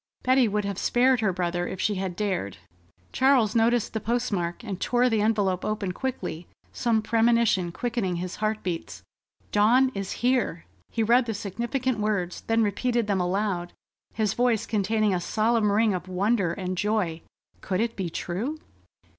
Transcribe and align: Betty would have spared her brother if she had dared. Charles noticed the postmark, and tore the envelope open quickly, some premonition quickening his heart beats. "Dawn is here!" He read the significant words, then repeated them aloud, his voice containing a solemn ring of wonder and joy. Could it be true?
Betty 0.23 0.47
would 0.47 0.65
have 0.65 0.79
spared 0.79 1.19
her 1.19 1.31
brother 1.31 1.67
if 1.67 1.79
she 1.79 1.93
had 1.93 2.15
dared. 2.15 2.57
Charles 3.13 3.55
noticed 3.55 3.93
the 3.93 3.99
postmark, 3.99 4.63
and 4.63 4.81
tore 4.81 5.09
the 5.11 5.21
envelope 5.21 5.63
open 5.63 5.91
quickly, 5.91 6.47
some 6.73 7.03
premonition 7.03 7.71
quickening 7.71 8.15
his 8.15 8.37
heart 8.37 8.63
beats. 8.63 9.03
"Dawn 9.51 9.91
is 9.93 10.13
here!" 10.25 10.65
He 10.89 11.03
read 11.03 11.27
the 11.27 11.35
significant 11.35 11.99
words, 11.99 12.41
then 12.47 12.63
repeated 12.63 13.05
them 13.05 13.21
aloud, 13.21 13.73
his 14.15 14.33
voice 14.33 14.65
containing 14.65 15.13
a 15.13 15.21
solemn 15.21 15.71
ring 15.71 15.93
of 15.93 16.07
wonder 16.07 16.51
and 16.51 16.79
joy. 16.79 17.21
Could 17.61 17.79
it 17.79 17.95
be 17.95 18.09
true? 18.09 18.57